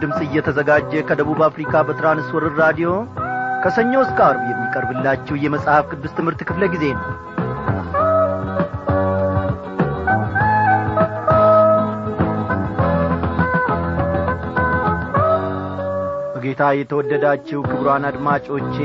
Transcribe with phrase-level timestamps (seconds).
[0.00, 2.90] ድምፅ እየተዘጋጀ ከደቡብ አፍሪካ በትራንስወርር ራዲዮ
[3.62, 7.06] ከሰኞ እስከ አርብ የሚቀርብላችሁ የመጽሐፍ ቅዱስ ትምህርት ክፍለ ጊዜ ነው።
[16.32, 18.76] በጌታ የተወደዳችሁ ክቡራን አድማጮቼ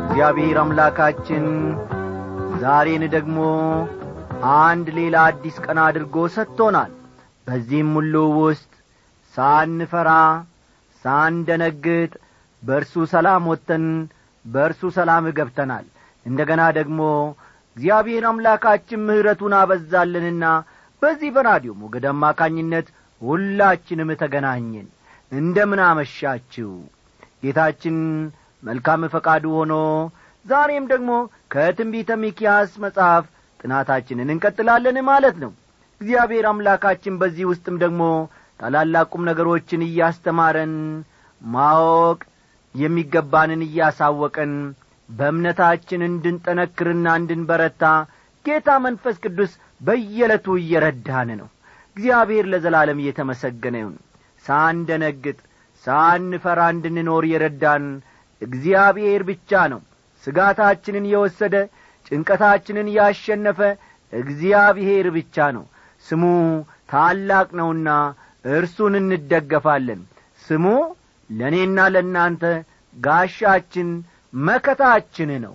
[0.00, 1.44] እግዚአብሔር አምላካችን
[2.62, 3.38] ዛሬን ደግሞ
[4.58, 6.92] አንድ ሌላ አዲስ ቀን አድርጎ ሰጥቶናል።
[7.46, 8.72] በዚህም ሁሉ ውስጥ
[9.38, 10.10] ሳንፈራ
[11.04, 12.12] ሳንደነግጥ
[12.62, 13.84] በእርሱ ሰላም ወጥተን
[14.44, 15.84] በእርሱ ሰላም ገብተናል።
[16.26, 17.00] እንደ ገና ደግሞ
[17.76, 20.44] እግዚአብሔር አምላካችን ምሕረቱን አበዛልንና
[21.02, 22.86] በዚህ በራዲዮ ሞገድ አማካኝነት
[23.22, 24.88] ሁላችንም ተገናኘን።
[25.32, 26.70] እንደምን አመሻችሁ!
[27.42, 27.96] ጌታችን
[28.62, 29.74] መልካም ፈቃዱ ሆኖ
[30.46, 31.10] ዛሬም ደግሞ
[31.52, 33.24] ከትንቢተ ሚኪያስ መጽሐፍ
[33.60, 35.52] ጥናታችንን እንቀጥላለን ማለት ነው።
[36.00, 38.02] እግዚአብሔር አምላካችን በዚህ ውስጥም ደግሞ
[38.60, 40.74] ታላላቁም ነገሮችን እያስተማረን
[41.40, 42.20] ማወቅ
[42.74, 44.52] የሚገባንን እያሳወቀን
[45.08, 47.84] በእምነታችን እንድንጠነክርና እንድንበረታ
[48.44, 51.48] ጌታ መንፈስ ቅዱስ በየዕለቱ እየረዳን ነው።
[51.96, 53.96] እግዚአብሔር ለዘላለም እየተመሰገነ ይሁን።
[54.44, 55.38] ሳንደነግጥ
[55.84, 57.84] ሳንፈራ እንድንኖር የረዳን
[58.42, 59.80] እግዚአብሔር ብቻ ነው።
[60.24, 61.54] ስጋታችንን የወሰደ
[62.06, 63.60] ጭንቀታችንን ያሸነፈ
[64.12, 65.64] እግዚአብሔር ብቻ ነው።
[66.06, 66.24] ስሙ
[66.92, 67.88] ታላቅ ነውና
[68.44, 70.00] እርሱን እንደገፋለን።
[70.42, 70.64] ስሙ
[71.30, 72.42] ለእኔና ለእናንተ
[72.96, 73.88] ጋሻችን
[74.42, 75.54] መከታችን ነው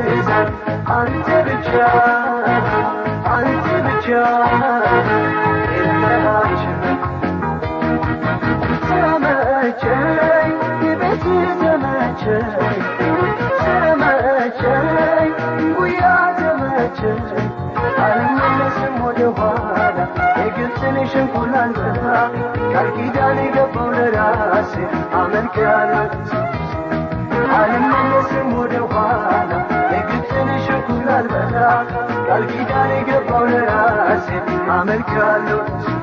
[0.06, 0.48] ግዛት
[0.96, 1.70] አንተ ብቻ
[3.34, 4.06] አንተ ብቻ
[5.74, 6.74] የለሃቸው
[8.88, 10.52] ተመቸኝ
[11.00, 11.24] ቤት
[11.60, 12.80] ተመቸኝ
[13.60, 15.30] ተመቸኝ
[15.78, 16.02] ጉያ
[16.38, 17.22] ተመቸኝ
[18.06, 19.98] አልመለስም ወደ ኋላ
[20.40, 22.06] የግብፅን ሽንኩላን በላ
[22.72, 23.38] ቃል ኪዳን
[23.96, 24.72] ለራሴ
[25.20, 26.08] አመልክሃለሁ።
[27.58, 29.50] አልመለስም ወደ ኋላ
[29.92, 31.56] የግብፅን ሽንኩል አልበላ
[32.26, 34.28] ቃል ኪዳን የገባው ለራሴ
[34.76, 35.60] አመልካለሁ
[35.94, 35.95] እንደሚበሰይት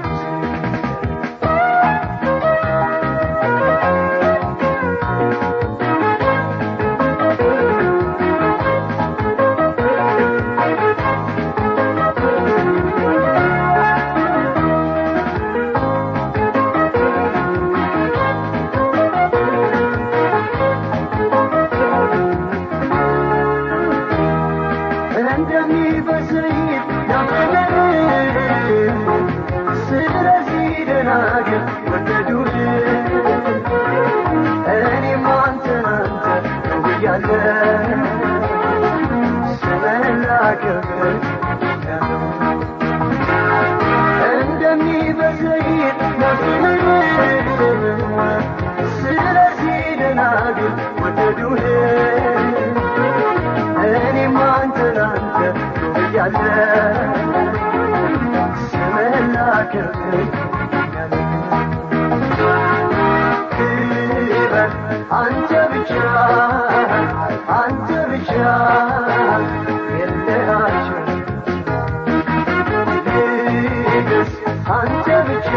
[74.73, 75.51] አንተ ብቻ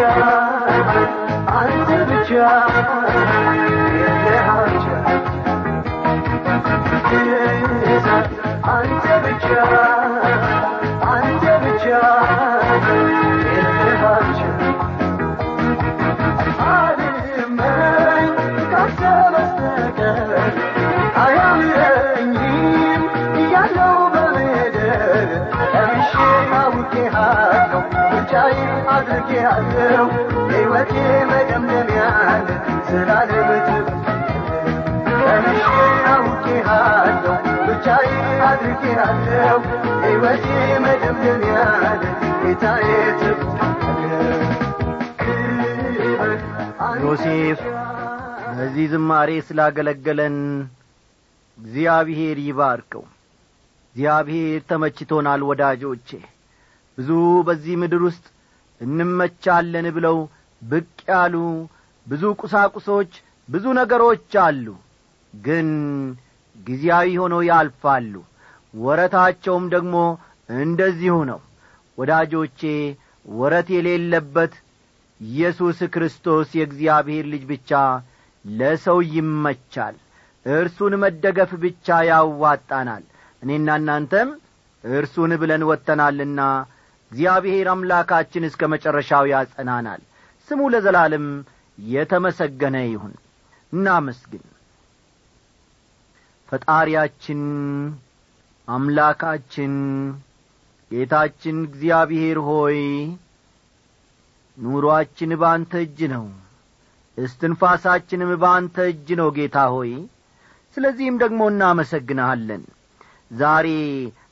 [1.59, 2.31] አንተ ብቻ
[26.59, 27.81] አውቄሃለሁ
[28.11, 28.59] ምርጫዬ
[28.95, 30.05] አድርጌሃለሁ
[30.51, 30.93] ሕይወቴ
[31.31, 32.47] መደምደሚያን
[32.89, 33.51] ስላለም
[35.21, 35.67] ቀንሼ
[36.13, 37.35] አውቄሃለሁ
[37.69, 38.11] ብቻዬ
[38.51, 39.59] አድርጌሃለሁ
[40.05, 40.45] ሕይወቴ
[47.03, 47.61] ዮሴፍ
[48.57, 50.37] በዚህ ዝማሬ ስላገለገለን
[51.59, 53.05] እግዚአብሔር ይባርከው
[53.97, 56.09] እግዚአብሔር ተመችቶናል ወዳጆቼ።
[56.99, 57.11] ብዙ
[57.47, 58.25] በዚህ ምድር ውስጥ
[58.81, 60.17] እንመቻለን ብለው
[60.63, 61.35] ብቅ ያሉ
[62.07, 63.13] ብዙ ቁሳቁሶች
[63.49, 64.67] ብዙ ነገሮች አሉ
[65.35, 65.69] ግን
[66.57, 68.13] ጊዜያዊ ሆነው ያልፋሉ።
[68.75, 69.95] ወረታቸውም ደግሞ
[70.59, 71.41] እንደዚሁ ነው።
[71.99, 72.61] ወዳጆቼ
[73.27, 74.55] ወረት የሌለበት
[75.21, 77.73] ኢየሱስ ክርስቶስ የእግዚአብሔር ልጅ ብቻ
[78.45, 79.97] ለሰው ይመቻል።
[80.47, 83.05] እርሱን መደገፍ ብቻ ያዋጣናል
[83.43, 84.29] እኔና እናንተም
[84.85, 86.41] እርሱን ብለን ወጥተናልና
[87.11, 90.01] እግዚአብሔር አምላካችን እስከ መጨረሻው ያጸናናል።
[90.49, 91.27] ስሙ ለዘላለም
[91.79, 93.15] የተመሰገነ ይሁን።
[93.73, 94.45] እናመስግን።
[96.49, 97.41] ፈጣሪያችን
[98.69, 99.73] አምላካችን
[100.91, 102.79] ጌታችን እግዚአብሔር ሆይ
[104.59, 106.27] ኑሮአችን በአንተ እጅ ነው።
[107.19, 109.93] እስትንፋሳችንም በአንተ እጅ ነው ጌታ ሆይ።
[110.77, 112.63] ስለዚህም ደግሞ እናመሰግንሃለን
[113.31, 113.69] ዛሬ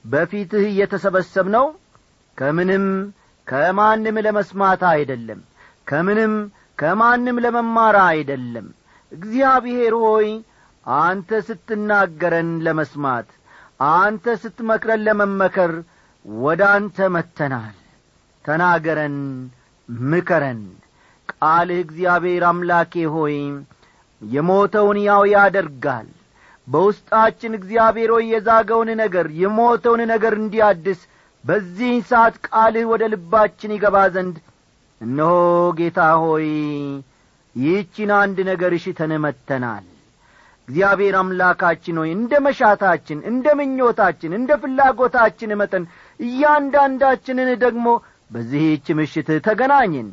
[0.05, 1.67] በፊትህ እየተሰበሰብ ነው
[2.38, 2.87] ከምንም
[3.46, 5.41] ከማንም ለመስማት አይደለም
[5.87, 6.35] ከምንም
[6.79, 8.67] ከማንም ለመማር አይደለም።
[9.12, 10.29] እግዚአብሔር ሆይ
[10.87, 13.29] አንተ ስትናገረን ለመስማት
[13.94, 15.73] አንተ ስትመክረን ለመመከር
[16.25, 17.76] ወደ አንተ መተናል
[18.44, 19.17] ተናገረን
[20.08, 20.62] ምከረን።
[21.32, 23.37] ቃልህ እግዚአብሔር አምላኬ ሆይ
[24.23, 26.08] የሞተውን ያው ያደርጋል
[26.66, 31.00] በውስጣችን እግዚአብሔር ሆይ የዛገውን ነገር የሞተውን ነገር እንዲያድስ
[31.44, 34.37] በዚህ ሰዓት ቃልህ ወደ ልባችን ይገባ ዘንድ
[35.00, 35.32] እነሆ
[35.78, 36.46] ጌታ ሆይ
[37.56, 39.84] ይህቺን አንድ ነገር እሽተን መጥተናል።
[40.69, 45.84] እግዚአብሔር አምላካችን ሆይ እንደ መሻታችን እንደ ምኞታችን እንደ ፍላጎታችን መጠን
[46.20, 47.87] እያንዳንዳችንን ደግሞ
[48.31, 50.08] በዚህች ምሽት ተገናኝን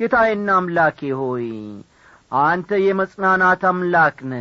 [0.00, 1.46] ጌታዬና አምላኬ ሆይ
[2.42, 4.34] አንተ የመጽናናት አምላክ ነ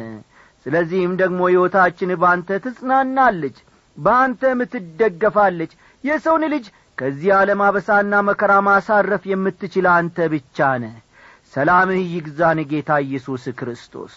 [0.68, 3.58] ስለዚህም ደግሞ ሕይወታችን በአንተ ትጽናናለች
[3.98, 5.72] በአንተም ትደገፋለች።
[6.04, 6.66] የሰውን ልጅ
[6.98, 10.88] ከዚህ ዓለም አበሳና መከራ ማሳረፍ የምትችል አንተ ብቻ ነ
[11.54, 14.14] ሰላምህ ይግዛን ጌታ ኢየሱስ ክርስቶስ።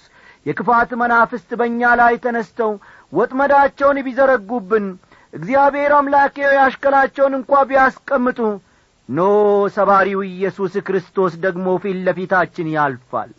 [0.47, 2.73] የክፋት መናፍስት በእኛ ላይ ተነስተው
[3.13, 4.87] ወጥመዳቸውን ቢዘረጉብን
[5.33, 8.39] እግዚአብሔር አምላኬ ያሽከላቸውን እንኳ ቢያስቀምጡ
[9.09, 9.21] ኖ
[9.77, 13.31] ሰባሪው ኢየሱስ ክርስቶስ ደግሞ ፊት ለፊታችን ያልፋል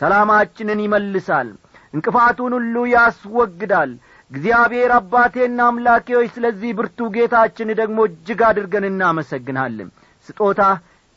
[0.00, 1.50] ሰላማችንን ይመልሳል
[1.94, 3.90] እንቅፋቱን ሁሉ ያስወግዳል።
[4.30, 9.88] እግዚአብሔር አባቴና አምላኬ ሆይ ስለዚህ ብርቱ ጌታችን ደግሞ እጅግ አድርገን እናመሰግናለን
[10.28, 10.60] ስጦታ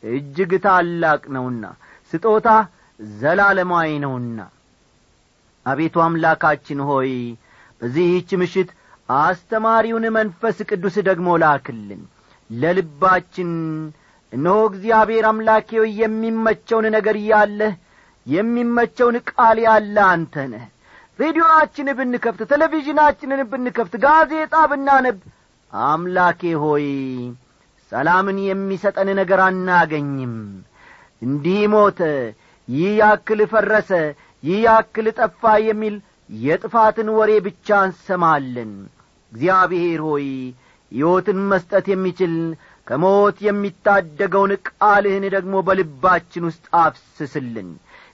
[0.02, 1.64] እጅግ ታላቅ ነውና
[2.12, 2.48] ስጦታ
[3.18, 4.38] ዘላለማዊ ነውና።
[5.66, 7.10] አቤቱ አምላካችን ሆይ
[7.80, 8.68] በዚህች ምሽት
[9.08, 12.02] አስተማሪውን መንፈስ ቅዱስ ደግሞ ላክልን።
[12.50, 13.50] ለልባችን
[14.32, 15.70] እነሆ እግዚአብሔር አምላኬ
[16.00, 17.74] የሚመቸውን ነገር ያለህ
[18.26, 20.64] የሚመቸውን ቃል ያለ አንተ ነህ
[21.18, 25.18] ሬዲዮናችን ብንከፍት ቴሌቪዥናችንን ብንከፍት ጋዜጣ ብናነብ
[25.72, 26.86] አምላኬ ሆይ
[27.92, 30.34] ሰላምን የሚሰጠን ነገር አናገኝም።
[31.22, 32.00] እንዲህ ሞተ
[32.68, 33.90] ይህ ያክል ፈረሰ
[34.42, 35.96] ይህ ያክል ጠፋ የሚል
[36.40, 38.72] የጥፋትን ወሬ ብቻ እንሰማለን።
[39.32, 40.26] እግዚአብሔር ሆይ
[40.92, 42.34] ሕይወትን መስጠት የሚችል
[42.86, 47.70] ከሞት የሚታደገውን ቃልህን ደግሞ በልባችን ውስጥ አፍስስልን።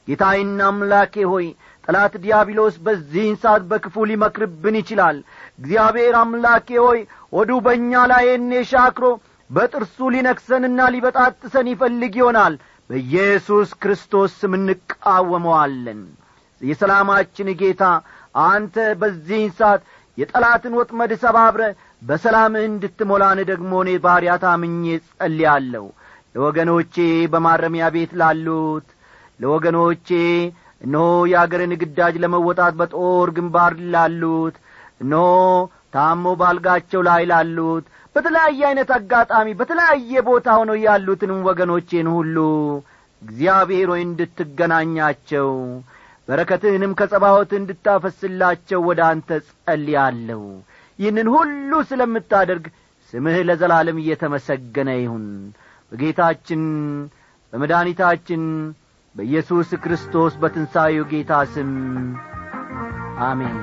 [0.09, 1.47] ጌታዬና አምላኬ ሆይ
[1.85, 5.17] ጠላት ዲያብሎስ በዚህን ሰዓት በክፉ ሊመክርብን ይችላል።
[5.59, 7.01] እግዚአብሔር አምላኬ ሆይ
[7.33, 9.07] ወዱ በእኛ ላይ እኔ ሻክሮ
[9.51, 12.55] በጥርሱ ሊነክሰንና ሊበጣጥሰን ይፈልግ ይሆናል።
[12.91, 16.01] በኢየሱስ ክርስቶስ ስም እንቃወመዋለን።
[16.61, 17.85] የሰላማችን ጌታ
[18.45, 19.83] አንተ በዚህን ሰዓት
[20.19, 21.63] የጠላትን ወጥመድ ሰባብረ
[22.03, 25.85] በሰላምህ እንድትሞላን ደግሞ እኔ ባሪያ ታምኜ ጸልያለሁ
[26.35, 26.95] ለወገኖቼ
[27.33, 28.87] በማረሚያ ቤት ላሉት
[29.41, 30.09] ለወገኖቼ
[30.83, 34.57] እነሆ የአገርን ግዳጅ ለመወጣት በጦር ግንባር ላሉት
[35.01, 35.27] እነሆ
[35.95, 37.85] ታሞ ባልጋቸው ላይ ላሉት
[38.17, 42.37] በተለያየ ዐይነት አጋጣሚ በተለያየ ቦታ ሆነው ያሉትንም ወገኖቼን ሁሉ
[43.23, 45.49] እግዚአብሔር ሆይ እንድትገናኛቸው
[46.29, 50.43] በረከትህንም ከጸባዖት እንድታፈስላቸው ወደ አንተ ጸልያለሁ።
[50.99, 52.65] ይህንን ሁሉ ስለምታደርግ
[53.13, 55.25] ስምህ ለዘላለም እየተመሰገነ ይሁን።
[55.93, 56.63] በጌታችን
[57.53, 58.43] በመድኃኒታችን
[59.15, 61.71] በኢየሱስ ክርስቶስ በትንሣኤው ጌታ ስም
[63.23, 63.57] አሜን።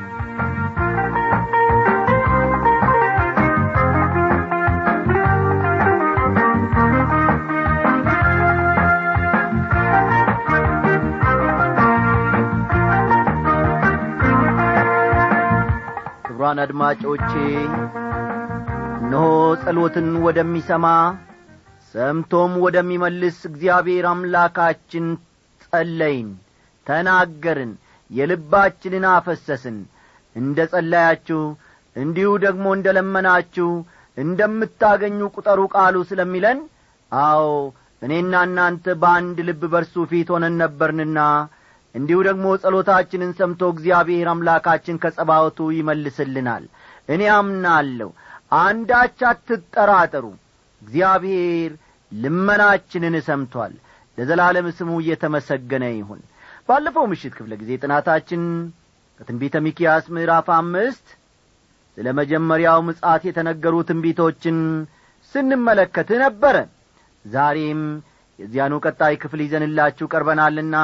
[16.26, 17.32] ክቡራን አድማጮቼ
[19.00, 19.26] እነሆ
[19.62, 20.86] ጸሎትን ወደሚሰማ
[21.96, 25.06] ሰምቶም ወደሚመልስ እግዚአብሔር አምላካችን
[25.74, 26.30] ጸለይን
[26.88, 27.72] ተናገርን
[28.10, 29.78] የልባችንን አፈሰስን።
[30.36, 31.42] እንደ ጸለያችሁ
[31.96, 33.70] እንዲሁ ደግሞ እንደ ለመናችሁ
[34.18, 36.60] እንደምታገኙ ቁጠሩ ቃሉ ስለሚለን
[37.12, 37.46] አዎ
[38.02, 41.20] እኔና እናንተ በአንድ ልብ በርሱ ፊት ሆነን ነበርንና
[41.96, 46.66] እንዲሁ ደግሞ ጸሎታችንን ሰምቶ እግዚአብሔር አምላካችን ከጸባወቱ ይመልስልናል።
[47.10, 48.10] እኔ አምናለሁ
[48.60, 50.26] አንዳች አትጠራጠሩ።
[50.82, 51.72] እግዚአብሔር
[52.12, 53.74] ልመናችንን ሰምቶአል
[54.20, 56.22] ለዘላለም ስሙ እየተመሰገነ ይሁን።
[56.70, 58.42] ባለፈው ምሽት ክፍለ ጊዜ ጥናታችን
[59.20, 61.08] ከትንቢተ ሚኪያስ ምዕራፍ አምስት
[61.98, 64.58] ስለ መጀመሪያው ምጻት የተነገሩ ትንቢቶችን
[65.34, 66.56] ስንመለከት ነበረ።
[67.26, 67.82] ዛሬም
[68.40, 70.76] የዚያኑ ቀጣይ ክፍል ይዘንላችሁ ቀርበናልና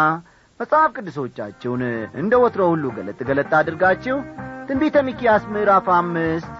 [0.60, 1.82] መጽሐፍ ቅዱሶቻችሁን
[2.22, 4.18] እንደ ወትሮ ሁሉ ገለጥ ገለጥ አድርጋችሁ
[4.68, 6.54] ትንቢተ ሚኪያስ ምዕራፍ አምስት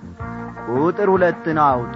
[0.76, 1.94] ቁጥር ሁለትን አውጡ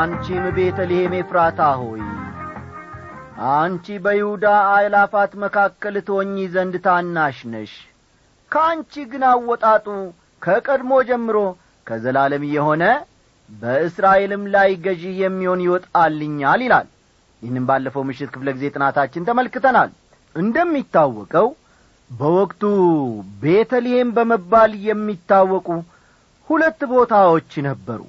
[0.00, 2.02] አንቺም ቤተልሔም ኤፍራታ ሆይ
[3.52, 7.72] አንቺ በይሁዳ አእላፋት መካከል ትሆኚ ዘንድ ታናሽ ነሽ።
[8.52, 9.86] ከአንቺ ግን አወጣጡ
[10.42, 11.36] ከቀድሞ ጀምሮ
[11.86, 12.82] ከዘላለም የሆነ
[13.50, 16.88] በእስራኤልም ላይ ገዢ የሚሆን ይወጣልኛል ይላል።
[17.42, 19.90] ይህንም ባለፈው ምሽት ክፍለ ጊዜ ጥናታችን ተመልክተናል።
[20.36, 21.48] እንደሚታወቀው
[22.10, 22.62] በወቅቱ
[23.42, 25.68] ቤተልሔም በመባል የሚታወቁ
[26.50, 28.00] ሁለት ቦታዎች ነበሩ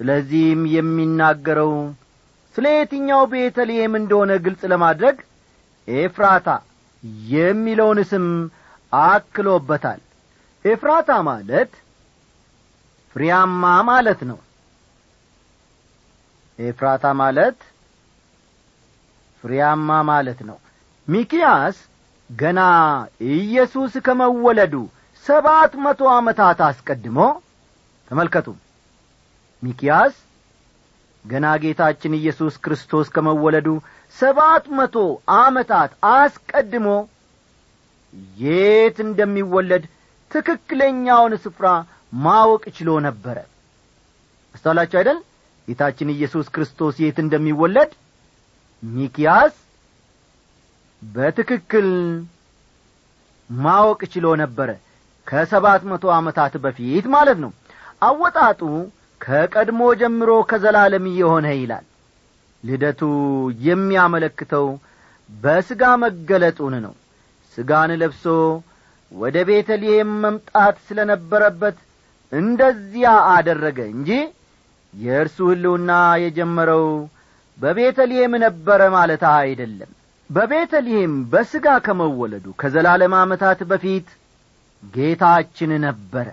[0.00, 1.72] ስለዚህም የሚናገረው
[2.56, 5.16] ስለ የትኛው ቤተልሔም እንደሆነ ግልጽ ለማድረግ
[5.88, 6.48] ኤፍራታ
[7.32, 8.26] የሚለውን ስም
[8.92, 10.00] አክሎበታል።
[10.64, 11.72] ኤፍራታ ማለት
[13.16, 14.38] ፍሬያማ ማለት ነው።
[16.58, 17.58] ኤፍራታ ማለት
[19.44, 20.58] ፍሬያማ ማለት ነው።
[21.08, 21.76] ሚኪያስ
[22.30, 22.60] ገና
[23.34, 24.74] ኢየሱስ ከመወለዱ
[25.26, 27.18] ሰባት መቶ ዓመታት አስቀድሞ
[28.10, 28.46] ተመልከቱ
[29.64, 30.14] ሚኪያስ
[31.24, 33.68] ገና ጌታችን ኢየሱስ ክርስቶስ ከመወለዱ
[34.16, 34.96] ሰባት መቶ
[35.38, 36.88] ዓመታት አስቀድሞ
[38.42, 39.84] የት እንደሚወለድ
[40.30, 41.66] ትክክለኛውን ስፍራ
[42.18, 43.36] ማወቅ ችሎ ነበረ።
[44.54, 45.18] አስተዋላችሁ አይደል?
[45.68, 47.92] ጌታችን ኢየሱስ ክርስቶስ የት እንደሚወለድ
[48.82, 49.54] ሚኪያስ
[51.02, 51.88] በትክክል
[53.50, 54.70] ማወቅ ችሎ ነበረ።
[55.26, 57.50] ከሰባት መቶ ዓመታት በፊት ማለት ነው።
[58.02, 58.60] አወጣጡ
[59.20, 61.84] ከቀድሞ ጀምሮ ከዘላለም የሆነ ይላል።
[62.62, 63.00] ልደቱ
[63.66, 64.66] የሚያመለክተው
[65.30, 66.94] በሥጋ መገለጡን ነው።
[67.58, 68.24] ሥጋን ለብሶ
[69.12, 71.76] ወደ ቤተልሔም መምጣት ስለ ነበረበት
[72.32, 74.10] እንደዚያ አደረገ እንጂ
[74.92, 75.90] የእርሱ ሕልውና
[76.22, 76.86] የጀመረው
[77.58, 79.90] በቤተልሔም ነበረ ማለት አይደለም።
[80.30, 84.08] በቤተልሔም በሥጋ ከመወለዱ ከዘላለም ዓመታት በፊት
[84.94, 86.28] ጌታችን ነበረ።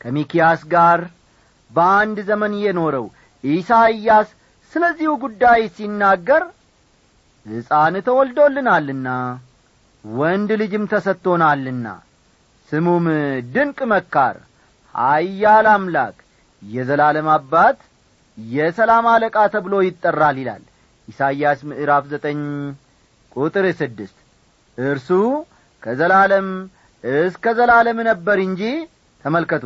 [0.00, 1.00] ከሚኪያስ ጋር
[1.70, 3.06] በአንድ ዘመን የኖረው
[3.44, 4.28] ኢሳይያስ
[4.74, 6.42] ስለዚሁ ጉዳይ ሲናገር
[7.46, 9.08] ሕፃን ተወልዶልናልና
[10.04, 11.86] ወንድ ልጅም ተሰጥቶናልና
[12.68, 13.06] ስሙም
[13.54, 14.36] ድንቅ መካር
[14.94, 16.16] ኀያል አምላክ
[16.62, 17.78] የዘላለም አባት
[18.38, 20.62] የሰላም አለቃ ተብሎ ይጠራል ይላል
[21.08, 22.40] ኢሳይያስ ምዕራፍ ዘጠኝ
[23.36, 24.16] ቁጥር ስድስት።
[24.78, 25.08] እርሱ
[25.82, 26.48] ከዘላለም
[27.04, 28.62] እስከ ዘላለም ነበር እንጂ
[29.24, 29.64] ተመልከቱ።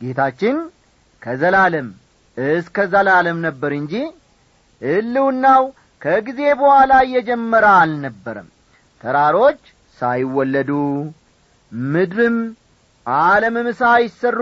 [0.00, 0.56] ጌታችን
[1.22, 1.88] ከዘላለም
[2.36, 3.94] እስከ ዘላለም ነበር እንጂ
[4.82, 5.64] ሕልውናው
[6.02, 8.48] ከጊዜ በኋላ እየጀመረ አልነበረም።
[9.00, 9.60] ተራሮች
[9.98, 10.70] ሳይወለዱ
[11.92, 12.36] ምድርም
[13.06, 14.38] ዓለምም ሳይሰሩ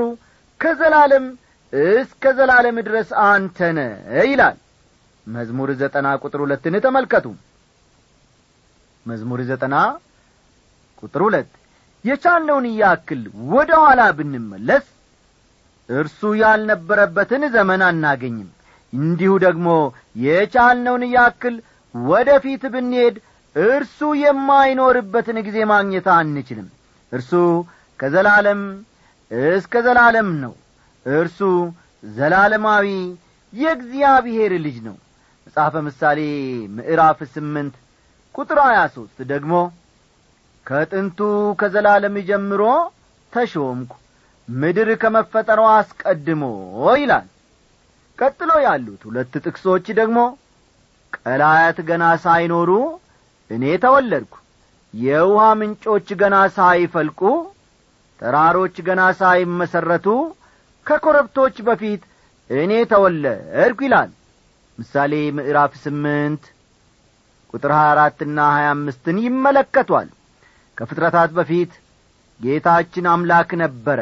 [0.60, 1.26] ከዘላለም
[1.72, 3.78] እስከ ዘላለም ድረስ አንተነ
[4.24, 4.56] ይላል።
[5.26, 7.26] መዝሙር ዘጠና ቁጥር ሁለትን ተመልከቱ።
[9.06, 9.76] መዝሙር ዘጠና
[11.02, 11.50] ቁጥር ሁለት
[12.04, 13.22] የቻልነውን ያክል
[13.52, 14.86] ወደ ኋላ ብንመለስ
[15.90, 18.48] እርሱ ያልነበረበትን ዘመን አናገኝም።
[18.92, 19.68] እንዲሁ ደግሞ
[20.24, 21.56] የቻልነውን ያክል
[21.94, 23.16] ወደ ፊት ብንሄድ
[23.56, 26.68] እርሱ የማይኖርበትን ጊዜ ማግኘት አንችልም።
[27.12, 27.32] እርሱ
[27.98, 28.60] ከዘላለም
[29.50, 30.54] እስከ ዘላለም ነው።
[31.06, 31.40] እርሱ
[32.12, 32.86] ዘላለማዊ
[33.52, 34.96] የእግዚአብሔር ልጅ ነው።
[35.46, 36.20] መጽሐፈ ምሳሌ
[36.76, 37.74] ምዕራፍ ስምንት
[38.34, 39.52] ቁጥር ሀያ ሦስት ደግሞ
[40.66, 41.18] ከጥንቱ
[41.60, 42.62] ከዘላለም ጀምሮ
[43.32, 43.92] ተሾምኩ
[44.54, 46.42] ምድር ከመፈጠሯ አስቀድሞ
[47.00, 47.26] ይላል።
[48.18, 50.18] ቀጥሎ ያሉት ሁለት ጥቅሶች ደግሞ
[51.16, 52.70] ቀላያት ገና ሳይኖሩ
[53.50, 54.34] እኔ ተወለድኩ
[54.94, 57.20] የውሃ ምንጮች ገና ሳይፈልቁ
[58.22, 60.06] ተራሮች ገና ሳይመሠረቱ
[60.86, 62.02] ከኮረብቶች በፊት
[62.50, 64.10] እኔ ተወለድኩ ይላል።
[64.78, 66.42] ምሳሌ ምዕራፍ ስምንት
[67.54, 70.08] ቁጥር ሀያ አራትና ሀያ አምስትን ይመለከቷል።
[70.78, 71.72] ከፍጥረታት በፊት
[72.40, 74.00] ጌታችን አምላክ ነበረ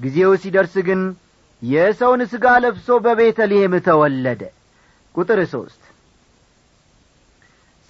[0.00, 1.00] ጊዜው ሲደርስ ግን
[1.62, 4.42] የሰውን ሥጋ ለብሶ በቤተልሔም ተወለደ።
[5.14, 5.82] ቁጥር ሦስት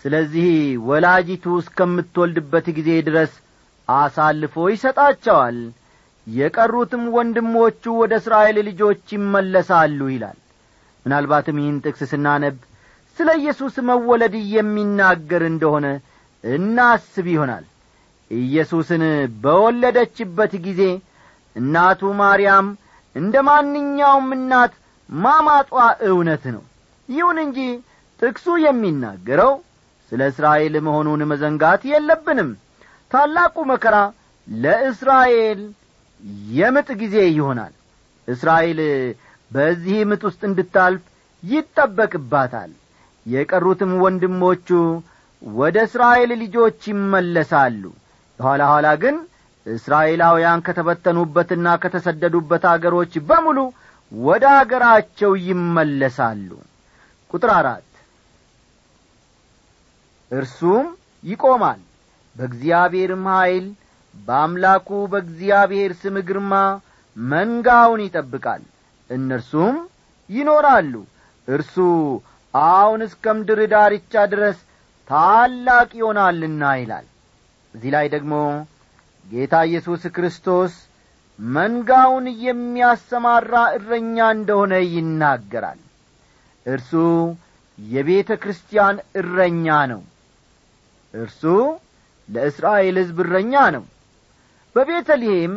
[0.05, 0.49] ስለዚህ
[0.88, 3.33] ወላጂቱ እስከምትወልድበት ጊዜ ድረስ
[3.88, 5.59] አሳልፎ ይሰጣቸዋል።
[6.26, 10.38] የቀሩትም ወንድሞቹ ወደ እስራኤል ልጆች ይመለሳሉ ይላል።
[11.07, 12.57] ምናልባትም ይህን ጥቅስ ስናነብ
[13.19, 15.87] ስለ ኢየሱስ መወለድ የሚናገር እንደሆነ
[16.45, 17.64] እናስብ ይሆናል።
[18.31, 19.02] ኢየሱስን
[19.43, 20.83] በወለደችበት ጊዜ
[21.57, 22.66] እናቱ ማርያም
[23.16, 24.73] እንደ ማንኛውም እናት
[25.09, 25.71] ማማጧ
[26.09, 26.62] እውነት ነው።
[27.09, 27.59] ይሁን እንጂ
[28.23, 29.52] ጥቅሱ የሚናገረው
[30.12, 32.50] ስለ እስራኤል መሆኑን መዘንጋት የለብንም።
[33.11, 33.97] ታላቁ መከራ
[34.49, 35.61] ለእስራኤል
[36.54, 37.73] የምጥ ጊዜ ይሆናል።
[38.28, 38.80] እስራኤል
[39.50, 41.02] በዚህ ምጥ ውስጥ እንድታልፍ
[41.42, 42.71] ይጠበቅባታል።
[43.26, 44.69] የቀሩትም ወንድሞቹ
[45.42, 47.83] ወደ እስራኤል ልጆች ይመለሳሉ።
[48.38, 49.16] የኋላ ኋላ ግን
[49.67, 53.59] እስራኤላውያን ከተበተኑበትና ከተሰደዱበት አገሮች በሙሉ
[54.12, 56.49] ወደ አገራቸው ይመለሳሉ።
[57.31, 57.87] ቁጥር አራት
[60.31, 60.87] እርሱም
[61.25, 61.81] ይቆማል።
[62.37, 63.67] በእግዚአብሔርም ኀይል
[64.14, 66.52] በአምላኩ በእግዚአብሔር ስም ግርማ
[67.17, 68.62] መንጋውን ይጠብቃል።
[69.11, 69.76] እነርሱም
[70.31, 70.95] ይኖራሉ።
[71.49, 71.76] እርሱ
[72.55, 74.59] አሁን እስከ ምድር ዳርቻ ድረስ
[75.11, 77.07] ታላቅ ይሆናልና ይላል።
[77.75, 78.33] እዚህ ላይ ደግሞ
[79.27, 80.73] ጌታ ኢየሱስ ክርስቶስ
[81.39, 85.80] መንጋውን የሚያሰማራ እረኛ እንደሆነ ይናገራል።
[86.67, 86.93] እርሱ
[87.78, 90.02] የቤተ ክርስቲያን እረኛ ነው።
[91.15, 91.43] እርሱ
[92.28, 93.85] ለእስራኤል ሕዝብ እረኛ ነው።
[94.76, 95.54] በቤተልሔም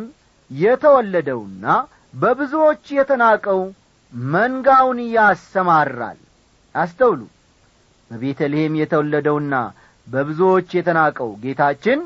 [0.50, 1.66] የተወለደውና
[2.14, 3.60] በብዙዎች የተናቀው
[4.32, 6.18] መንጋውን ያሰማራል።
[6.74, 7.20] አስተውሉ።
[8.10, 9.54] በቤተልሔም የተወለደውና
[10.06, 12.00] በብዙዎች የተናቀው ጌታችን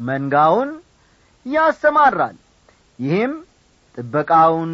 [0.00, 0.70] መንጋውን
[1.46, 2.36] ያሰማራል።
[2.98, 3.32] ይህም
[3.98, 4.72] ጥበቃውን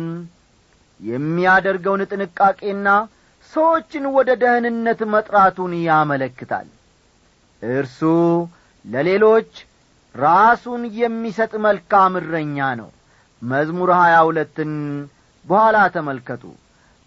[1.01, 2.89] የሚያደርገውን ጥንቃቄና
[3.53, 6.69] ሰዎችን ወደ ደህንነት መጥራቱን ያመለክታል።
[7.63, 8.01] እርሱ
[8.85, 9.51] ለሌሎች
[10.15, 12.91] ራሱን የሚሰጥ መልካም እረኛ ነው።
[13.43, 14.73] መዝሙር ሀያ ሁለትን
[15.45, 16.45] በኋላ ተመልከቱ።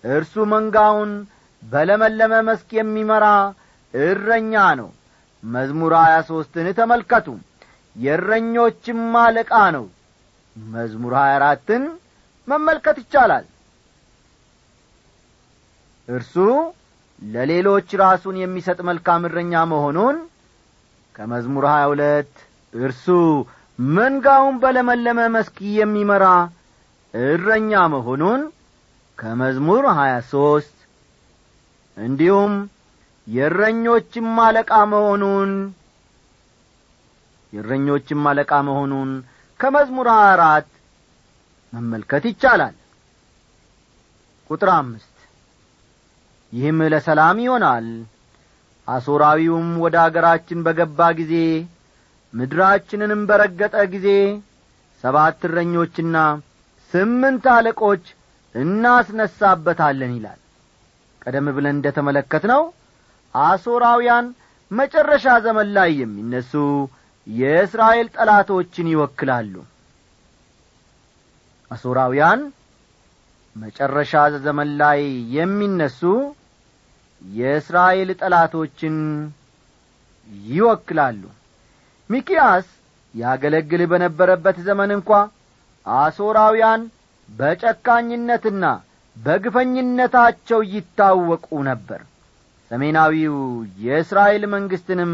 [0.04, 1.12] እርሱ መንጋውን
[1.64, 3.26] በለመለመ መስክ የሚመራ
[3.94, 4.90] እረኛ ነው።
[5.44, 7.28] መዝሙር ሀያ ሦስትን ተመልከቱ
[7.98, 9.86] የእረኞችም አለቃ ነው።
[10.56, 11.84] መዝሙር ሀያ አራትን
[12.48, 13.46] መመልከት ይቻላል።
[16.08, 16.36] እርሱ
[17.22, 20.18] ለሌሎች ራሱን የሚሰጥ መልካም እረኛ መሆኑን
[21.16, 22.34] ከመዝሙር ሀያ ሁለት
[22.74, 23.06] እርሱ
[23.80, 26.26] መንጋውን በለመለመ መስክ የሚመራ
[27.14, 28.42] እረኛ መሆኑን
[29.18, 30.76] ከመዝሙር ሀያ ሦስት
[31.98, 32.54] እንዲሁም
[33.28, 35.52] የእረኞችም አለቃ መሆኑን
[37.54, 39.12] የእረኞችም አለቃ መሆኑን
[39.60, 40.68] ከመዝሙር አራት
[41.74, 42.76] መመልከት ይቻላል።
[44.50, 45.14] ቁጥር አምስት
[46.54, 47.88] ይህም ለሰላም ይሆናል።
[48.88, 51.34] አሦራዊውም ወደ አገራችን በገባ ጊዜ
[52.34, 54.08] ምድራችንንም በረገጠ ጊዜ
[55.04, 56.18] ሰባት እረኞችና
[56.92, 58.04] ስምንት አለቆች
[58.56, 60.40] እናስነሳበታለን ይላል።
[61.22, 62.62] ቀደም ብለን እንደ ተመለከት ነው
[63.36, 64.28] አሦራውያን
[64.72, 66.54] መጨረሻ ዘመን ላይ የሚነሱ
[67.28, 69.54] የእስራኤል ጠላቶችን ይወክላሉ።
[71.72, 72.42] አሦራውያን
[73.56, 74.14] መጨረሻ
[74.46, 75.00] ዘመን ላይ
[75.36, 76.02] የሚነሱ
[77.22, 78.96] የእስራኤል ጠላቶችን
[80.50, 81.22] ይወክላሉ።
[82.10, 82.68] ሚኪያስ
[83.14, 85.10] ያገለግል በነበረበት ዘመን እንኳ
[85.86, 86.82] አሦራውያን
[87.30, 88.66] በጨካኝነትና
[89.18, 92.02] በግፈኝነታቸው ይታወቁ ነበር።
[92.72, 93.36] ሰሜናዊው
[93.80, 95.12] የእስራኤል መንግሥትንም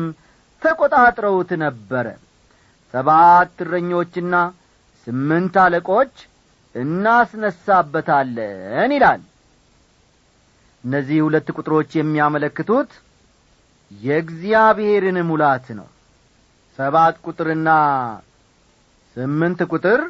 [0.63, 2.08] ተቈጣጥረውት ነበረ
[2.93, 4.36] ሰባት እረኞችና
[5.08, 6.13] ስምንት አለቆች
[6.76, 9.21] እናስነሳበታለን ይላል።
[10.84, 12.91] እነዚህ ሁለት ቁጥሮች የሚያመለክቱት
[13.91, 15.88] የእግዚአብሔርን ሙላት ነው።
[16.80, 17.69] ሰባት ቁጥርና
[19.17, 20.02] ስምንት ቁጥር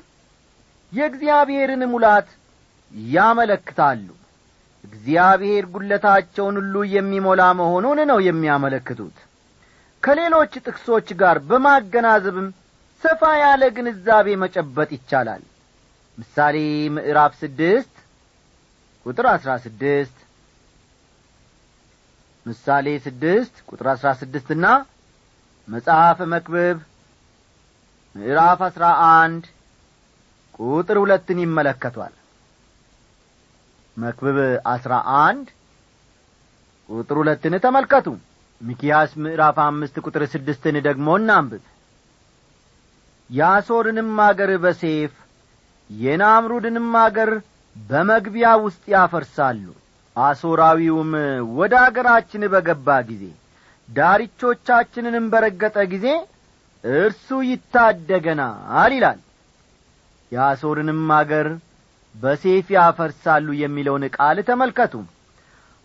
[0.93, 2.27] የእግዚአብሔርን ሙላት
[3.11, 4.07] ያመለክታሉ።
[4.83, 9.15] እግዚአብሔር ጒለታቸውን ሁሉ የሚሞላ መሆኑን ነው የሚያመለክቱት
[10.03, 12.47] ከሌሎች ጥቅሶች ጋር በማገናዘብም
[13.03, 15.43] ሰፋ ያለ ግንዛቤ መጨበጥ ይቻላል።
[16.17, 16.55] ምሳሌ
[16.95, 17.93] ምዕራፍ ስድስት
[19.05, 20.17] ቁጥር አሥራ ስድስት
[22.45, 24.65] ምሳሌ ስድስት ቁጥር አሥራ ስድስትና
[25.67, 26.77] መጽሐፈ መክብብ
[28.15, 29.43] ምዕራፍ አሥራ አንድ
[30.59, 32.13] ቁጥር ሁለትን ይመለከቷል።
[33.97, 34.37] መክብብ
[34.73, 35.47] አስራ አንድ
[36.89, 38.07] ቁጥር ሁለትን ተመልከቱ
[38.63, 41.63] ሚኪያስ ምዕራፍ አምስት ቁጥር ስድስትን ደግሞ እናንብብ።
[43.29, 45.13] የአሦርንም አገር በሴፍ
[45.89, 47.31] የናምሩድንም አገር
[47.75, 49.63] በመግቢያ ውስጥ ያፈርሳሉ።
[50.15, 51.11] አሦራዊውም
[51.57, 53.23] ወደ አገራችን በገባ ጊዜ
[53.89, 56.07] ዳርቾቻችንንም በረገጠ ጊዜ
[56.83, 59.19] እርሱ ይታደገናል ይላል።
[60.31, 61.47] የአሦርንም አገር
[62.15, 64.93] በሴፍ ያፈርሳሉ የሚለውን ቃል ተመልከቱ።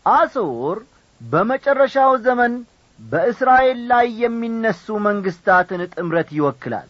[0.07, 0.79] አሦር
[1.20, 2.52] በመጨረሻው ዘመን
[2.98, 6.88] በእስራኤል ላይ የሚነሱ መንግስታትን ጥምረት ይወክላል።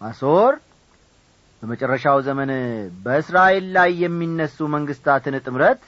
[0.00, 0.54] አሦር
[1.62, 2.50] በመጨረሻው ዘመን
[3.04, 5.82] በእስራኤል ላይ የሚነሱ መንግስታትን ጥምረት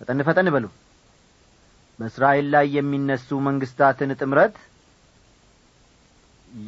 [0.00, 0.66] ፈጠን ፈጠን በሉ።
[1.98, 4.56] በእስራኤል ላይ የሚነሱ መንግስታትን ጥምረት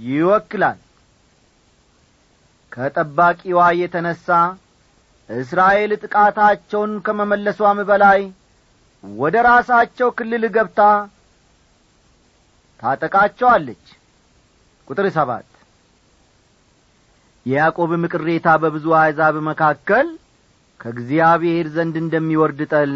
[0.07, 0.79] ይወክላል።
[2.73, 4.27] ከጠባቂዋ የተነሣ
[5.29, 8.21] እስራኤል ጥቃታቸውን ከመመለሷም በላይ
[9.15, 10.81] ወደ ራሳቸው ክልል ገብታ
[12.83, 13.85] ታጠቃቸዋለች።
[14.89, 15.47] ቁጥር ሰባት
[17.47, 20.07] የያዕቆብም ቅሬታ በብዙ አሕዛብ መካከል
[20.81, 22.93] ከእግዚአብሔር ዘንድ እንደሚወርድ ጠል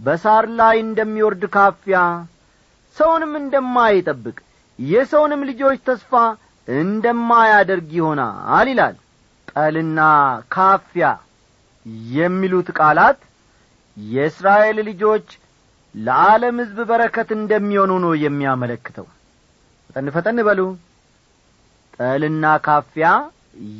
[0.00, 1.98] በሳር ላይ እንደሚወርድ ካፊያ
[2.96, 4.36] ሰውንም እንደማይጠብቅ
[4.78, 6.12] የሰውንም ልጆች ተስፋ
[6.68, 8.96] እንደማያደርግ ይሆናል ይላል።
[9.52, 10.00] ጠልና
[10.54, 11.06] ካፊያ
[12.14, 13.20] የሚሉት ቃላት
[13.96, 15.26] የእስራኤል ልጆች
[15.94, 19.06] ለዓለም ሕዝብ በረከት እንደሚሆኑ ነው የሚያመለክተው።
[19.86, 20.60] ፈጠን ፈጠን በሉ።
[21.96, 23.08] ጠልና ካፊያ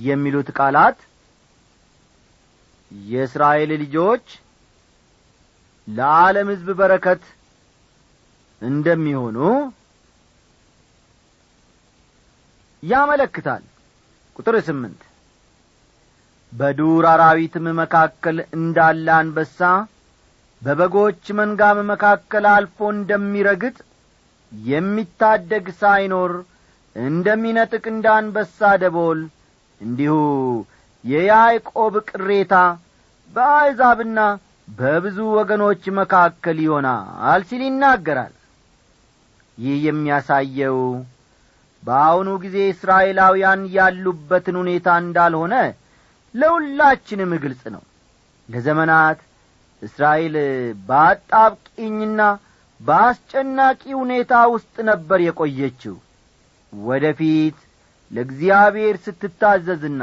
[0.05, 0.99] የሚሉት ቃላት
[2.91, 4.27] የእስራኤል ልጆች
[5.89, 7.23] ለዓለም ሕዝብ በረከት
[8.63, 9.39] እንደሚሆኑ
[12.83, 13.63] ያመለክታል።
[14.37, 15.01] ቁጥር ስምንት
[16.53, 19.59] በዱር አራዊትም መካከል እንዳለ አንበሳ
[20.63, 23.77] በበጎች መንጋም መካከል አልፎ እንደሚረግጥ
[24.53, 26.33] የሚታደግ ሳይኖር
[26.97, 29.21] እንደሚነጥቅ እንደ አንበሳ ደቦል
[29.81, 30.15] እንዲሁ
[31.05, 32.55] የያዕቆብ ቅሬታ
[33.31, 34.19] በአሕዛብና
[34.69, 38.35] በብዙ ወገኖች መካከል ይሆናል ሲል ይናገራል።
[39.59, 40.79] ይህ የሚያሳየው
[41.83, 45.55] በአሁኑ ጊዜ እስራኤላውያን ያሉበትን ሁኔታ እንዳልሆነ
[46.35, 47.83] ለሁላችንም ግልጽ ነው።
[48.49, 49.19] ለዘመናት
[49.83, 50.35] እስራኤል
[50.89, 52.21] በአጣብቂኝና
[52.81, 55.97] በአስጨናቂ ሁኔታ ውስጥ ነበር የቆየችው።
[56.73, 57.59] ወደ ፊት
[58.11, 60.03] ለእግዚአብሔር ስትታዘዝና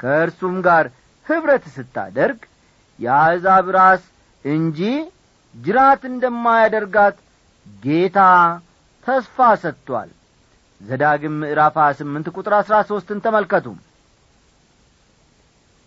[0.00, 0.86] ከእርሱም ጋር
[1.26, 2.40] ኅብረት ስታደርግ
[2.98, 4.02] የአሕዛብ ራስ
[4.44, 4.80] እንጂ
[5.54, 7.16] ጅራት እንደማያደርጋት
[7.82, 8.18] ጌታ
[9.06, 10.10] ተስፋ ሰጥቶአል
[10.80, 13.66] ዘዳግም ምዕራፍ ሀያ ስምንት ቁጥር አሥራ ሦስትን ተመልከቱ።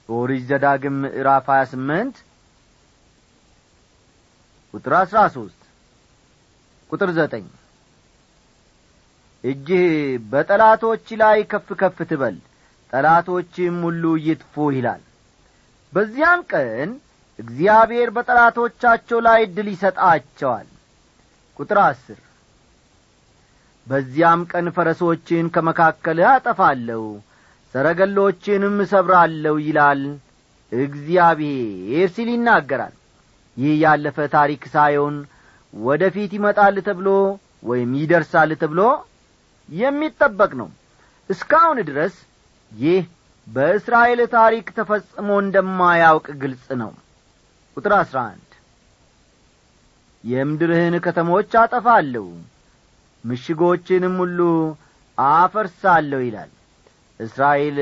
[0.10, 2.15] ኦሪት ዘዳግም ምዕራፍ ሀያ ስምንት
[4.75, 5.61] ቁጥር አሥራ ሦስት
[6.89, 7.45] ቁጥር ዘጠኝ
[9.43, 9.85] እጅህ
[10.31, 12.38] በጠላቶች ላይ ከፍ ከፍ ትበል
[12.93, 15.01] ጠላቶችም ሁሉ ይጥፉ ይላል።
[15.93, 16.89] በዚያም ቀን
[17.39, 20.67] እግዚአብሔር በጠላቶቻቸው ላይ ድል ይሰጣቸዋል።
[21.59, 22.19] ቁጥር አስር
[23.88, 27.01] በዚያም ቀን ፈረሶችን ከመካከልህ አጠፋለሁ
[27.75, 30.01] ሰረገሎችንም እሰብራለሁ ይላል
[30.71, 32.95] እግዚአብሔር ሲል ይናገራል
[33.57, 35.15] ይህ ያለፈ ታሪክ ሳይሆን
[35.73, 37.07] ወደ ፊት ይመጣል ተብሎ
[37.63, 38.81] ወይም ይደርሳል ተብሎ
[39.69, 40.69] የሚጠበቅ ነው።
[41.29, 42.15] እስካሁን ድረስ
[42.71, 43.03] ይህ
[43.47, 46.91] በእስራኤል ታሪክ ተፈጽሞ እንደማያውቅ ግልጽ ነው።
[47.77, 48.41] ቁጥር አሥራ አንድ
[50.23, 52.25] የምድርህን ከተሞች አጠፋለሁ
[53.23, 54.39] ምሽጎችንም ሁሉ
[55.17, 56.51] አፈርሳለሁ ይላል።
[57.19, 57.77] እስራኤል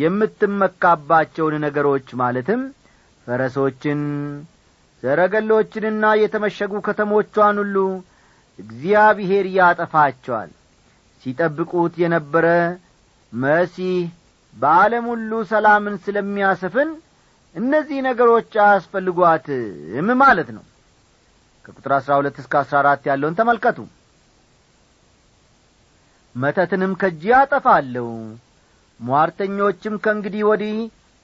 [0.00, 2.62] የምትመካባቸውን ነገሮች ማለትም
[3.26, 4.00] ፈረሶችን
[5.06, 7.76] ሰረገሎችንና የተመሸጉ ከተሞቿን ሁሉ
[8.58, 10.50] እግዚአብሔር ያጠፋቸዋል።
[11.22, 12.46] ሲጠብቁት የነበረ
[13.32, 13.98] መሲህ
[14.56, 16.90] በዓለም ሁሉ ሰላምን ስለሚያሰፍን
[17.54, 20.64] እነዚህ ነገሮች አያስፈልጓትም ማለት ነው።
[21.64, 23.78] ከቁጥር አሥራ ሁለት እስከ አሥራ አራት ያለውን ተመልከቱ።
[26.34, 28.08] መተትንም ከጂ አጠፋለሁ
[29.00, 30.76] ሟርተኞችም ከእንግዲህ ወዲህ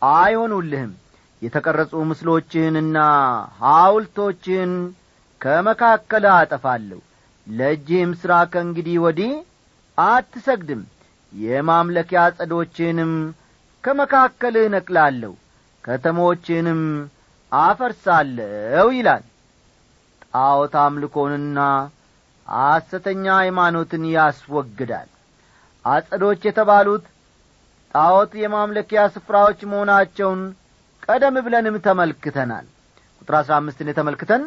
[0.02, 0.92] አይሆኑልህም
[1.42, 2.98] የተቀረጹ ምስሎችህንና
[3.62, 4.72] ሐውልቶችህን
[5.40, 7.00] ከመካከል አጠፋለሁ።
[7.46, 9.32] ለእጅህም ሥራ ከእንግዲህ ወዲህ
[9.98, 10.82] አትሰግድም።
[11.32, 13.12] የማምለኪያ ጸዶችህንም
[13.84, 15.32] ከመካከልህ ነቅላለሁ
[15.84, 16.82] ከተሞችህንም
[17.52, 19.24] አፈርሳለሁ ይላል።
[20.34, 21.58] ጣዖት አምልኮንና
[22.46, 25.08] ሐሰተኛ ሃይማኖትን ያስወግዳል።
[25.84, 27.04] አጸዶች የተባሉት
[27.94, 30.40] ጣዖት የማምለኪያ ስፍራዎች መሆናቸውን
[31.02, 32.66] ቀደም ብለንም ተመልክተናል።
[33.20, 34.42] ቁጥር አሥራ አምስትን ተመልክተን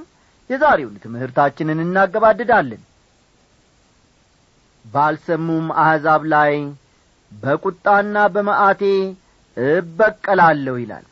[0.49, 2.81] የዛሬውን ትምህርታችንን እናገባድዳለን።
[4.85, 6.53] ባልሰሙም አሕዛብ ላይ
[7.31, 8.81] በቁጣና በመዓቴ
[9.57, 11.05] እበቀላለሁ ይላል።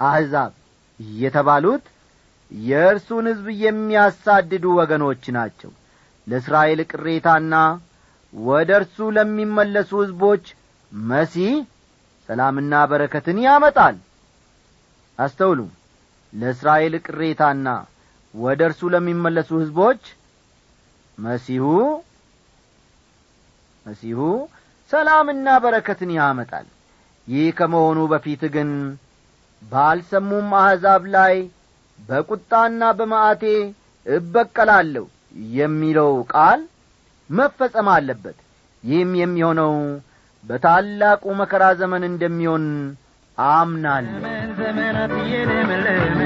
[0.00, 0.52] አሕዛብ
[1.18, 1.84] የተባሉት
[2.52, 5.70] የእርሱን ሕዝብ የሚያሳድዱ ወገኖች ናቸው።
[6.26, 7.54] ለእስራኤል ቅሬታና
[8.32, 10.44] ወደ እርሱ ለሚመለሱ ሕዝቦች
[10.92, 11.54] መሲህ
[12.28, 13.96] ሰላምና በረከትን ያመጣል
[15.18, 15.60] አስተውሉ።
[16.32, 17.68] ለእስራኤል ቅሬታና
[18.34, 20.02] ወደ እርሱ ለሚመለሱ ሕዝቦች
[21.18, 21.64] መሲሁ
[23.86, 24.20] መሲሁ
[24.90, 26.66] ሰላምና በረከትን ያመጣል።
[27.28, 28.70] ይህ ከመሆኑ በፊት ግን
[29.62, 31.36] ባልሰሙም አሕዛብ ላይ
[31.98, 33.44] በቁጣና በማዕቴ
[34.06, 35.04] እበቀላለሁ
[35.54, 36.60] የሚለው ቃል
[37.30, 38.36] መፈጸም አለበት።
[38.84, 39.72] ይህም የሚሆነው
[40.44, 42.64] በታላቁ መከራ ዘመን እንደሚሆን
[43.38, 44.20] አምናለሁ።
[44.58, 46.20] ዘመናት እየለመለመ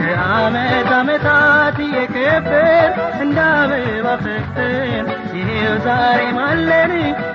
[0.00, 2.86] ከአመት አመታት እየከበር
[3.22, 5.06] እንደ አበባ ፈክተን
[5.38, 6.92] ይሄው ዛሬም አለን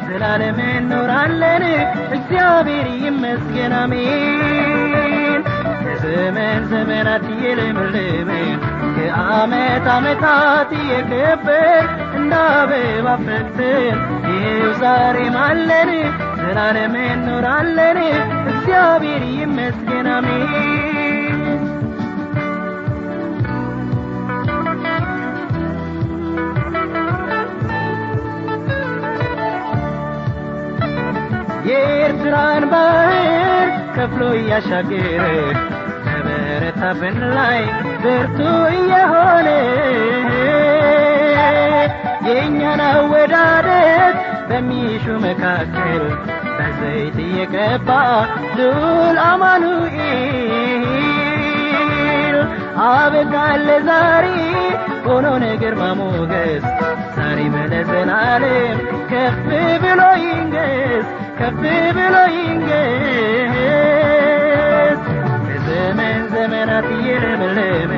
[0.08, 1.66] ዘላለም እኖራለን
[2.18, 5.42] እግዚአብሔር ይመስገን አሜን።
[5.84, 8.30] ከዘመን ዘመናት እየለመለመ
[8.98, 11.84] ከአመት አመታት እየከበር
[12.18, 13.08] እንደ አበባ
[14.30, 15.92] ይሄው ዛሬም አለን
[16.44, 18.00] ዘላለም እኖራለን
[18.46, 21.62] እግዚአብሔር ይመስገን አሜን።
[31.68, 35.24] የኤርትራን ባህር ከፍሎ እያሻገረ
[36.06, 37.62] ከበረታብን ላይ
[38.04, 38.40] ብርቱ
[38.74, 39.48] እየሆነ
[42.28, 44.18] የእኛን አወዳደት
[44.50, 46.04] በሚሹ መካከል
[46.84, 47.90] በዘይት እየቀባ
[48.58, 50.84] ልዑል አማኑኤል።
[52.86, 54.26] አበቃለ ዛሬ
[55.06, 56.66] ሆኖ ነገር ማሞገስ
[57.18, 57.40] ዛሬ
[57.72, 58.78] ለዘላለም
[59.12, 59.46] ከፍ
[59.84, 61.08] ብሎ ይንገስ
[61.40, 61.62] ከፍ
[61.98, 62.84] ብሎ ይንገስ።
[65.48, 67.92] ከዘመን ዘመናት እየለመለመ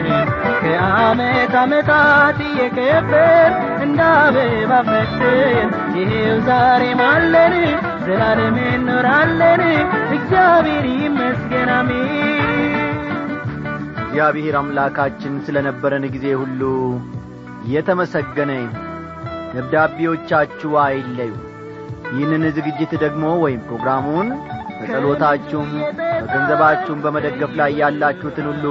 [0.61, 3.51] ከአመት አመታት እየከበር
[3.85, 4.71] እንደ አበባ
[5.97, 7.55] ይሄው ዛሬም አለን
[8.07, 9.61] ዘላለም እኖራለን
[10.09, 11.69] እግዚአብሔር ይመስገን
[14.05, 16.61] እግዚአብሔር አምላካችን ስለ ነበረን ጊዜ ሁሉ
[17.67, 18.51] የተመሰገነ
[19.53, 21.33] ደብዳቤዎቻችሁ አይለዩ።
[22.11, 24.29] ይህንን ዝግጅት ደግሞ ወይም ፕሮግራሙን
[24.77, 25.71] በጸሎታችሁም
[26.19, 28.65] በገንዘባችሁም በመደገፍ ላይ ያላችሁትን ሁሉ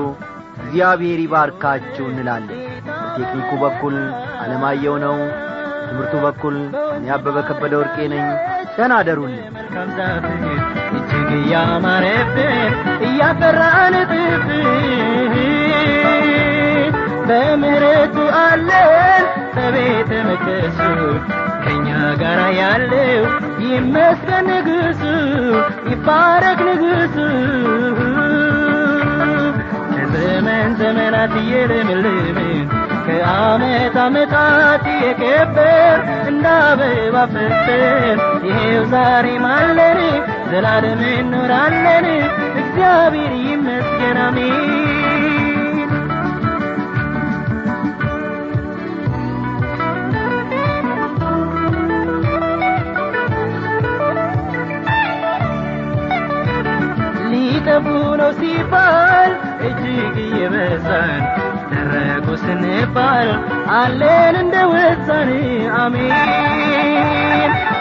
[0.58, 3.96] እግዚአብሔር ይባርካችሁ እንላለን። በቴክኒኩ በኩል
[4.42, 5.16] አለማየው ነው።
[5.86, 6.56] ትምህርቱ በኩል
[6.96, 8.26] እኔ አበበ ከበደ ወርቄ ነኝ
[9.96, 10.24] ዛፍ
[10.96, 12.72] እጅግ እያማረብን
[13.06, 14.46] እያፈራን ጥፍ
[17.28, 19.22] በምሕረቱ አለን።
[19.56, 20.78] በቤተ መቅደሱ
[21.64, 21.88] ከእኛ
[22.22, 23.22] ጋር ያለው
[23.66, 25.02] ይመስገን ንጉሡ
[25.90, 27.16] ይባረክ ንጉሡ
[29.92, 32.53] ከዘመን ዘመናት እየለመለምን
[33.16, 35.98] ከአመት አመታት እየከበር
[36.28, 40.00] እንደ አበባ ፈርተን ይሄው ዛሬም አለን
[40.50, 42.06] ዘላለም እኖራለን
[42.54, 44.74] እግዚአብሔር ይመስገን አሜን።
[58.16, 59.32] ነው ሲባል
[59.66, 61.22] እጅግ እየበዛን
[62.56, 63.28] ስንባል
[63.76, 65.30] አለን እንደ ወሳን
[65.78, 66.12] አሜን።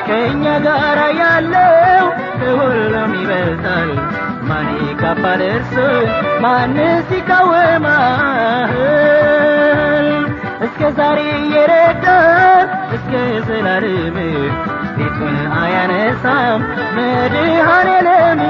[0.08, 2.06] ከእኛ ጋር ያለው
[2.40, 3.90] ከሁሉም ይበልጣል
[4.50, 6.08] ማን ይጋፋል እርሱን
[6.44, 8.74] ማንስ ይቃወማል?
[10.66, 11.20] እስከ ዛሬ
[11.54, 12.66] የረዳን
[12.98, 13.12] እስከ
[13.48, 14.18] ዘላለም
[14.96, 16.62] ፊቱን አያነሳም።
[16.98, 18.42] መድኃኔዓለም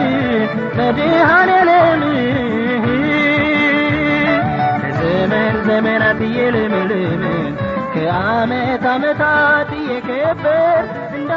[0.80, 2.02] መድኃኔዓለም
[5.46, 7.24] ከዘመን ዘመናት እየለመለመ
[7.94, 10.84] ከአመት አመታት እየከበር
[11.18, 11.32] እንደ